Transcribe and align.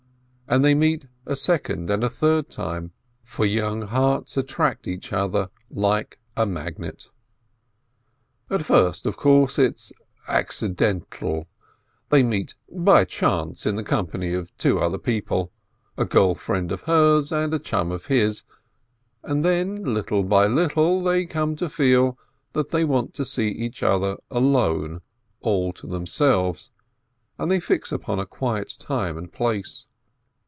And 0.47 0.65
they 0.65 0.75
meet 0.75 1.07
a 1.25 1.37
second 1.37 1.89
and 1.89 2.03
a 2.03 2.09
third 2.09 2.49
time, 2.49 2.91
for 3.23 3.45
young 3.45 3.83
hearts 3.83 4.35
attract 4.35 4.85
each 4.85 5.13
other 5.13 5.49
like 5.69 6.19
a 6.35 6.45
magnet. 6.45 7.07
At 8.49 8.65
first, 8.65 9.05
of 9.05 9.15
course, 9.15 9.57
it 9.57 9.75
is 9.75 9.93
accidental, 10.27 11.47
they 12.09 12.21
meet 12.21 12.55
by 12.69 13.05
chance 13.05 13.65
in 13.65 13.77
the 13.77 13.83
company 13.85 14.33
of 14.33 14.53
two 14.57 14.77
other 14.77 14.97
people, 14.97 15.53
a 15.97 16.03
girl 16.03 16.35
friend 16.35 16.69
of 16.73 16.81
hers 16.81 17.31
and 17.31 17.53
a 17.53 17.59
chum 17.59 17.89
of 17.89 18.07
his, 18.07 18.43
and 19.23 19.45
then, 19.45 19.81
little 19.81 20.21
by 20.23 20.47
little, 20.47 21.01
they 21.01 21.25
come 21.25 21.55
to 21.55 21.69
feel 21.69 22.17
that 22.51 22.71
they 22.71 22.83
want 22.83 23.13
to 23.13 23.23
see 23.23 23.47
each 23.47 23.83
other 23.83 24.17
alone, 24.29 24.99
all 25.39 25.71
to 25.71 25.87
them 25.87 26.05
selves, 26.05 26.71
and 27.37 27.49
they 27.49 27.61
fix 27.61 27.93
upon 27.93 28.19
a 28.19 28.25
quiet 28.25 28.73
time 28.77 29.17
and 29.17 29.31
place. 29.31 29.87